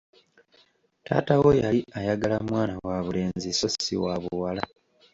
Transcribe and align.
Taata 1.05 1.33
wo 1.41 1.49
yali 1.61 1.81
ayagala 1.99 2.37
mwana 2.49 2.73
wa 2.87 2.97
bulenzi 3.05 3.49
sso 3.53 3.67
si 3.83 3.95
wa 4.03 4.13
buwala. 4.23 4.63